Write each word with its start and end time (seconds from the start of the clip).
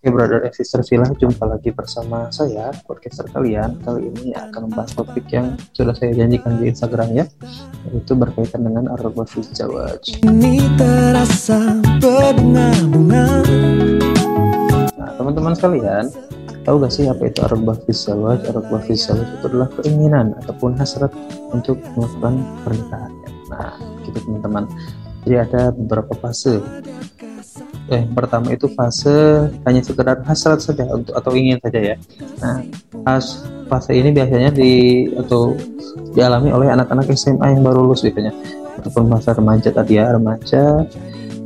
Oke, 0.00 0.16
brother 0.16 0.40
sila 0.56 1.04
jumpa 1.12 1.44
lagi 1.44 1.76
bersama 1.76 2.32
saya, 2.32 2.72
podcaster 2.88 3.28
kalian. 3.36 3.84
Kali 3.84 4.08
ini 4.08 4.32
akan 4.32 4.72
membahas 4.72 4.96
topik 4.96 5.28
yang 5.28 5.60
sudah 5.76 5.92
saya 5.92 6.16
janjikan 6.16 6.56
di 6.56 6.72
Instagram 6.72 7.12
ya, 7.12 7.28
yaitu 7.84 8.16
berkaitan 8.16 8.64
dengan 8.64 8.88
Arba 8.96 9.28
Jawa. 9.28 10.00
Ini 10.24 10.72
terasa 10.80 11.84
Nah, 14.96 15.10
teman-teman 15.20 15.52
sekalian, 15.52 16.08
tahu 16.64 16.80
gak 16.80 16.96
sih 16.96 17.04
apa 17.04 17.20
itu 17.28 17.44
Arba 17.44 17.76
Jawa? 17.84 18.40
Arba 18.40 18.80
Jawa 18.80 19.20
itu 19.20 19.44
adalah 19.52 19.68
keinginan 19.84 20.32
ataupun 20.40 20.80
hasrat 20.80 21.12
untuk 21.52 21.76
melakukan 21.92 22.40
pernikahan. 22.64 23.12
Nah, 23.52 23.76
gitu 24.08 24.16
teman-teman. 24.16 24.64
Jadi 25.28 25.36
ada 25.36 25.68
beberapa 25.76 26.16
fase 26.16 26.64
eh 27.90 28.06
pertama 28.06 28.54
itu 28.54 28.70
fase 28.70 29.50
hanya 29.66 29.82
sekedar 29.82 30.22
hasrat 30.22 30.62
saja 30.62 30.86
untuk 30.94 31.10
atau 31.10 31.34
ingin 31.34 31.58
saja 31.58 31.94
ya. 31.94 31.96
Nah, 32.38 32.62
pas 33.02 33.24
fase 33.66 33.92
ini 33.98 34.14
biasanya 34.14 34.54
di 34.54 35.06
atau 35.18 35.58
dialami 36.14 36.54
oleh 36.54 36.70
anak-anak 36.70 37.10
SMA 37.18 37.58
yang 37.58 37.62
baru 37.66 37.82
lulus 37.82 38.06
biasanya 38.06 38.30
ataupun 38.78 39.10
masa 39.10 39.34
remaja 39.34 39.68
tadi 39.74 39.98
ya 39.98 40.06
remaja 40.14 40.86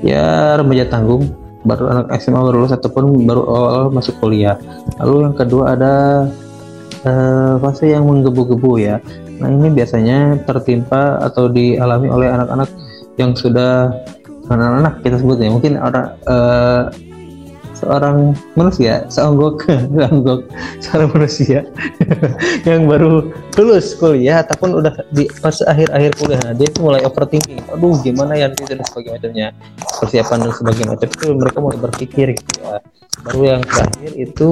ya 0.00 0.56
remaja 0.56 0.86
tanggung 0.86 1.26
baru 1.66 1.90
anak 1.90 2.06
SMA 2.22 2.38
baru 2.38 2.56
lulus 2.62 2.74
ataupun 2.74 3.26
baru 3.26 3.42
awal 3.44 3.84
masuk 3.90 4.14
kuliah. 4.22 4.54
Lalu 5.02 5.26
yang 5.26 5.34
kedua 5.34 5.74
ada 5.74 5.94
uh, 7.02 7.54
fase 7.58 7.90
yang 7.90 8.06
menggebu-gebu 8.06 8.78
ya. 8.78 9.02
Nah 9.42 9.50
ini 9.50 9.70
biasanya 9.74 10.38
tertimpa 10.46 11.18
atau 11.22 11.50
dialami 11.50 12.10
oleh 12.10 12.30
anak-anak 12.30 12.70
yang 13.18 13.34
sudah 13.34 13.90
anak-anak 14.48 14.94
kita 15.04 15.16
sebutnya 15.20 15.52
mungkin 15.52 15.76
orang 15.76 16.16
uh, 16.24 16.88
seorang 17.78 18.34
manusia 18.58 19.06
seonggok 19.06 19.62
seonggok 19.94 20.40
seorang 20.82 21.08
manusia 21.14 21.62
yang 22.68 22.90
baru 22.90 23.30
lulus 23.54 23.94
kuliah 23.94 24.42
ataupun 24.42 24.82
udah 24.82 24.92
di 25.14 25.30
pas 25.38 25.54
akhir-akhir 25.62 26.12
kuliah. 26.18 26.40
Nah, 26.42 26.54
dia 26.54 26.66
itu 26.66 26.78
mulai 26.82 27.02
overthinking. 27.06 27.62
Aduh 27.74 27.98
gimana 28.02 28.34
ya 28.34 28.50
nanti 28.50 28.66
dan 28.66 28.82
sebagainya. 28.82 29.18
Macamnya 29.18 29.46
persiapan 30.02 30.36
dan 30.46 30.52
sebagainya. 30.54 30.88
Macam 30.94 31.08
itu 31.10 31.26
mereka 31.34 31.58
mulai 31.62 31.78
berpikir 31.78 32.26
gitu 32.34 32.52
ya. 32.62 32.78
Baru 33.26 33.40
yang 33.46 33.62
terakhir 33.66 34.12
itu 34.14 34.50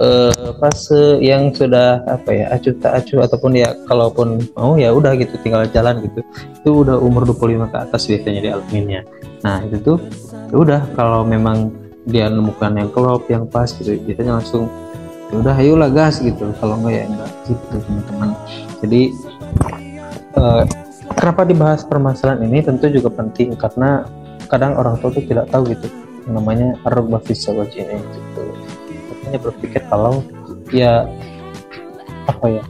uh, 0.00 0.56
fase 0.58 1.20
yang 1.20 1.52
sudah 1.52 2.02
apa 2.08 2.30
ya 2.32 2.44
acuh 2.50 2.74
tak 2.80 3.04
acuh 3.04 3.20
ataupun 3.22 3.52
ya 3.54 3.76
kalaupun 3.86 4.42
mau 4.56 4.74
ya 4.80 4.90
udah 4.90 5.14
gitu 5.20 5.36
tinggal 5.44 5.68
jalan 5.70 6.00
gitu. 6.02 6.20
Itu 6.60 6.82
udah 6.82 6.96
umur 6.98 7.28
25 7.28 7.70
ke 7.70 7.76
atas 7.78 8.02
biasanya 8.08 8.40
di 8.40 8.50
alminnya 8.50 9.02
nah 9.40 9.64
itu 9.64 9.80
tuh 9.80 9.98
ya 10.52 10.56
udah 10.56 10.80
kalau 10.92 11.24
memang 11.24 11.72
dia 12.04 12.28
nemukan 12.28 12.76
yang 12.76 12.88
klop 12.92 13.24
yang 13.32 13.48
pas 13.48 13.72
gitu 13.72 13.96
biasanya 14.04 14.40
langsung 14.40 14.68
ya 15.30 15.34
udah 15.38 15.54
ayolah 15.54 15.90
gas 15.92 16.18
gitu. 16.18 16.50
Kalau 16.58 16.80
enggak 16.80 16.94
ya 16.96 17.04
enggak 17.06 17.30
gitu 17.46 17.76
teman-teman. 17.86 18.28
Jadi 18.82 19.02
uh, 20.34 20.64
kenapa 21.14 21.46
dibahas 21.46 21.86
permasalahan 21.86 22.44
ini? 22.50 22.64
Tentu 22.64 22.90
juga 22.90 23.12
penting 23.14 23.54
karena 23.54 24.04
kadang 24.50 24.74
orang 24.74 24.98
tua 24.98 25.14
tuh 25.14 25.22
tidak 25.22 25.46
tahu 25.54 25.70
gitu 25.70 25.86
namanya 26.28 26.76
arba 26.84 27.18
fisawaj 27.22 27.70
ini 27.74 27.96
makanya 29.30 29.46
berpikir 29.46 29.82
kalau 29.86 30.26
ya 30.74 31.06
apa 32.26 32.46
ya 32.50 32.62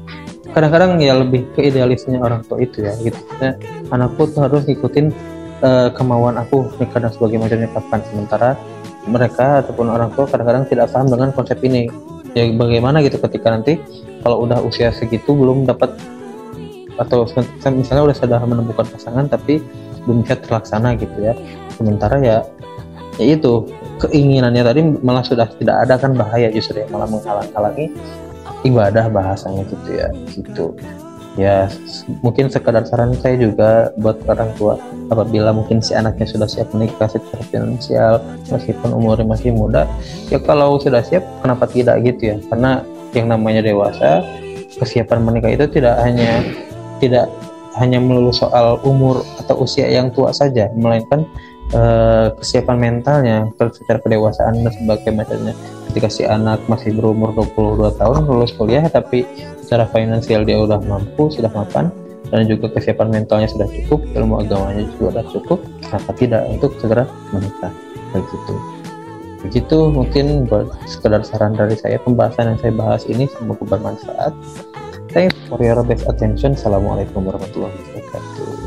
kadang-kadang 0.53 1.00
ya 1.00 1.17
lebih 1.17 1.48
ke 1.56 1.72
idealisnya 1.72 2.20
orang 2.20 2.44
tua 2.44 2.61
itu 2.61 2.84
ya 2.84 2.92
gitu. 3.00 3.17
Ya, 3.41 3.56
anakku 3.89 4.28
tuh 4.28 4.44
harus 4.44 4.69
ngikutin 4.69 5.08
uh, 5.64 5.89
kemauan 5.97 6.36
aku 6.36 6.69
nikah 6.77 7.00
dan 7.00 7.08
sebagainya 7.17 7.48
macamnya 7.48 7.69
kapan 7.72 8.00
sementara 8.12 8.50
mereka 9.08 9.64
ataupun 9.64 9.89
orang 9.89 10.12
tua 10.12 10.28
kadang-kadang 10.28 10.69
tidak 10.69 10.92
paham 10.92 11.08
dengan 11.08 11.33
konsep 11.33 11.56
ini. 11.64 11.89
Ya 12.36 12.44
bagaimana 12.52 13.00
gitu 13.00 13.17
ketika 13.17 13.56
nanti 13.56 13.80
kalau 14.20 14.45
udah 14.45 14.61
usia 14.61 14.92
segitu 14.92 15.33
belum 15.33 15.64
dapat 15.64 15.96
atau 17.01 17.24
misalnya 17.73 18.12
udah 18.12 18.17
sudah 18.20 18.39
menemukan 18.45 18.85
pasangan 18.85 19.33
tapi 19.33 19.64
belum 20.05 20.29
bisa 20.29 20.36
terlaksana 20.36 20.92
gitu 21.01 21.17
ya. 21.24 21.33
Sementara 21.73 22.20
ya 22.20 22.45
ya 23.20 23.36
itu 23.36 23.69
keinginannya 24.01 24.64
tadi 24.64 24.81
malah 25.05 25.20
sudah 25.20 25.45
tidak 25.61 25.77
ada 25.85 26.01
kan 26.01 26.17
bahaya 26.17 26.48
justru 26.48 26.81
ya 26.81 26.89
malah 26.89 27.05
menghalang-halangi 27.05 27.92
ibadah 28.64 29.13
bahasanya 29.13 29.69
gitu 29.69 29.91
ya 29.92 30.08
gitu. 30.33 30.67
Ya 31.39 31.70
mungkin 32.27 32.51
sekadar 32.51 32.83
saran 32.91 33.14
saya 33.14 33.39
juga 33.39 33.95
buat 34.03 34.19
orang 34.27 34.51
tua 34.59 34.83
apabila 35.14 35.55
mungkin 35.55 35.79
si 35.79 35.95
anaknya 35.95 36.27
sudah 36.27 36.48
siap 36.51 36.75
menikah 36.75 37.07
secara 37.07 37.45
finansial 37.47 38.19
meskipun 38.51 38.91
umurnya 38.91 39.30
masih 39.30 39.55
muda 39.55 39.86
ya 40.27 40.42
kalau 40.42 40.83
sudah 40.83 41.05
siap 41.07 41.23
kenapa 41.45 41.70
tidak 41.70 42.03
gitu 42.03 42.35
ya? 42.35 42.36
Karena 42.51 42.83
yang 43.14 43.30
namanya 43.30 43.63
dewasa 43.63 44.27
kesiapan 44.75 45.23
menikah 45.23 45.55
itu 45.55 45.67
tidak 45.70 46.03
hanya 46.03 46.42
tidak 46.98 47.30
hanya 47.79 48.03
melulu 48.03 48.35
soal 48.35 48.83
umur 48.83 49.23
atau 49.39 49.63
usia 49.63 49.86
yang 49.86 50.11
tua 50.11 50.35
saja 50.35 50.67
melainkan 50.75 51.23
uh, 51.75 52.35
kesiapan 52.39 52.77
mentalnya 52.79 53.48
secara 53.58 53.98
kedewasaan 54.03 54.63
dan 54.63 54.73
sebagainya 54.75 55.55
ketika 55.91 56.08
si 56.11 56.23
anak 56.23 56.63
masih 56.70 56.95
berumur 56.95 57.35
22 57.35 57.98
tahun 57.98 58.20
lulus 58.27 58.55
kuliah 58.55 58.86
tapi 58.86 59.27
secara 59.63 59.86
finansial 59.91 60.47
dia 60.47 60.59
udah 60.59 60.79
mampu 60.83 61.30
sudah 61.30 61.51
mapan 61.51 61.91
dan 62.30 62.47
juga 62.47 62.70
kesiapan 62.70 63.11
mentalnya 63.11 63.51
sudah 63.51 63.67
cukup 63.67 64.07
ilmu 64.14 64.47
agamanya 64.47 64.86
juga 64.95 65.19
sudah 65.19 65.25
cukup 65.35 65.59
kenapa 65.83 66.11
tidak 66.14 66.42
untuk 66.47 66.70
segera 66.79 67.05
menikah? 67.35 67.75
Begitu. 68.14 68.55
Begitu 69.41 69.79
mungkin 69.91 70.47
buat 70.47 70.70
sekedar 70.86 71.27
saran 71.27 71.59
dari 71.59 71.75
saya 71.75 71.98
pembahasan 71.98 72.55
yang 72.55 72.59
saya 72.61 72.73
bahas 72.77 73.03
ini 73.11 73.27
semoga 73.35 73.67
bermanfaat. 73.67 74.30
Thanks 75.11 75.35
for 75.51 75.59
your 75.59 75.83
best 75.83 76.07
attention. 76.07 76.55
Assalamualaikum 76.55 77.27
warahmatullahi 77.27 77.75
wabarakatuh 77.75 78.60